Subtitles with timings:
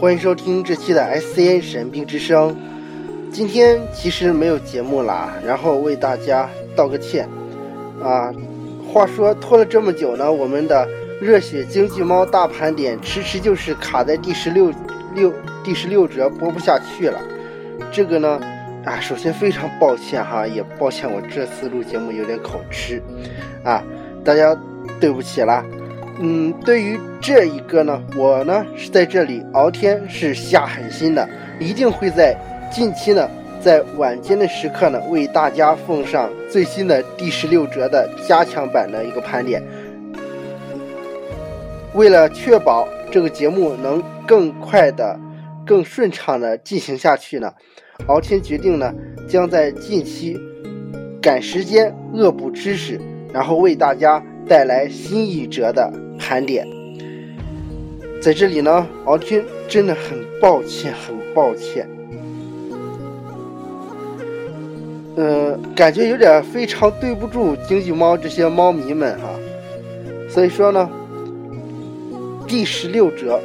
[0.00, 2.56] 欢迎收听这期的 SCN 神兵之声。
[3.30, 7.28] 今天其实没有节目啦，然后为大家道个歉
[8.02, 8.32] 啊。
[8.90, 10.88] 话说拖了这么久呢，我们的
[11.20, 14.72] 热血经济猫大盘点迟迟就是卡在第十六
[15.14, 15.30] 六
[15.62, 17.20] 第十六折播不下去了。
[17.92, 18.40] 这个呢，
[18.86, 23.02] 啊，首先非常抱歉哈，也抱歉我这次录节目有点口吃
[23.62, 23.84] 啊，
[24.24, 24.58] 大家
[24.98, 25.62] 对不起啦。
[26.22, 31.26] 嗯，对于这一个呢，我呢是在这里敖天是下狠心的，
[31.58, 32.36] 一定会在
[32.70, 33.26] 近期呢，
[33.58, 39.62] 在晚间的时刻呢，为大家奉上最新的第十六折的加强版的一个盘点。
[41.94, 45.18] 为了确保这个节目能更快的、
[45.64, 47.50] 更顺畅的进行下去呢，
[48.08, 48.92] 敖天决定呢，
[49.26, 50.38] 将在近期
[51.22, 53.00] 赶时间恶补知识，
[53.32, 55.92] 然后为大家带来新一折的。
[56.22, 56.64] 盘点，
[58.22, 61.88] 在这里呢，敖天真的很抱歉，很抱歉，
[65.16, 69.30] 嗯，感觉有点非常对不住经济猫这些猫迷们哈，
[70.28, 70.88] 所以说呢，
[72.46, 73.40] 第十六折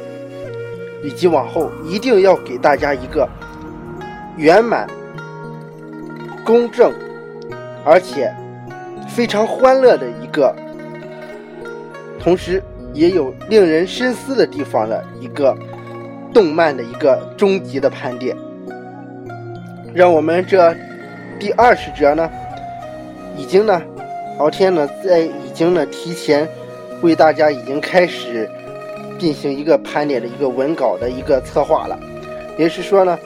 [1.02, 3.26] 以及往后一定要给大家一个
[4.36, 4.86] 圆满、
[6.44, 6.92] 公正，
[7.84, 8.32] 而且
[9.08, 10.54] 非常欢乐的一个。
[12.26, 12.60] 同时，
[12.92, 15.56] 也有令人深思的地方的一个
[16.34, 18.36] 动漫的一个终极的盘点，
[19.94, 20.74] 让我们这
[21.38, 22.28] 第二十折呢，
[23.36, 23.80] 已经呢，
[24.40, 26.48] 敖天呢在已经呢提前
[27.00, 28.50] 为大家已经开始
[29.20, 31.96] 进行一个盘点的一个文稿的一个策划了，
[32.58, 33.16] 也是说呢，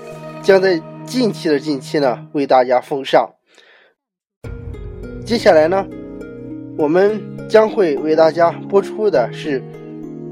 [0.43, 3.31] 将在近期的近期呢为大家奉上。
[5.25, 5.87] 接下来呢，
[6.77, 7.21] 我们。
[7.51, 9.61] 将会为大家播出的是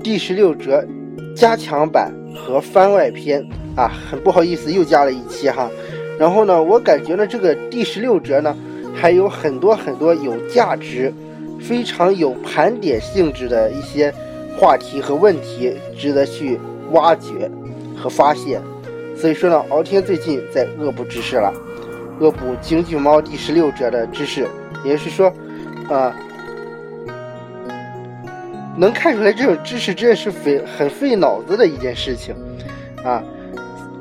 [0.04, 0.87] 第十六折
[1.34, 3.44] 加强版和番外篇
[3.75, 5.69] 啊，很不好意思又加了一期哈。
[6.16, 8.56] 然后呢，我感觉呢这个第十六折呢
[8.94, 11.12] 还有很多很多有价值、
[11.60, 14.15] 非常有盘点性质的一些
[14.56, 16.56] 话题和问题，值得去
[16.93, 17.50] 挖掘
[17.97, 18.62] 和发现。
[19.16, 21.53] 所以说呢，敖天最近在恶补知识了，
[22.20, 24.47] 恶补京剧猫第十六折的知识，
[24.84, 25.32] 也就是说
[25.91, 26.15] 啊。
[28.78, 32.34] 能看出来，这种知识真的是费很费脑子的一件事情，
[33.03, 33.21] 啊，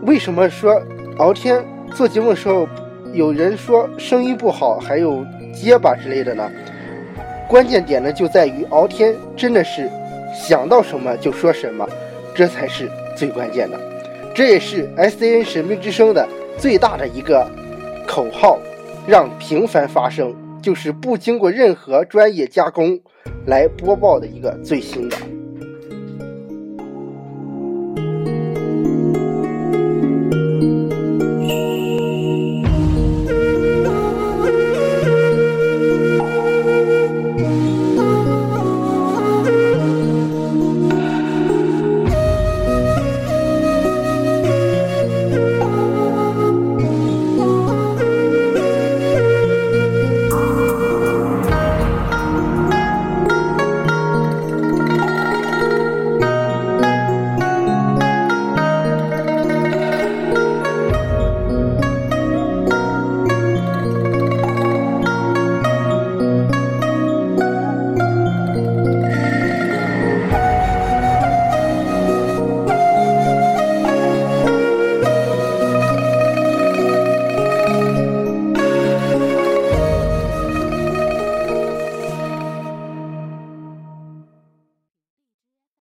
[0.03, 0.79] 为什么说
[1.17, 1.65] 敖天
[1.95, 2.67] 做节目的时候，
[3.11, 6.51] 有人说声音不好，还有结巴之类的呢？
[7.49, 9.89] 关键点呢就在于敖天真的是
[10.31, 11.87] 想到什么就说什么，
[12.35, 13.79] 这才是最关键的。
[14.35, 16.27] 这也是 S A N 神秘之声的
[16.59, 17.49] 最大的一个
[18.05, 18.59] 口号，
[19.07, 20.35] 让平凡发生，
[20.67, 22.99] 就是不经过任何专业加工。
[23.45, 25.36] 来播报的一个最新的。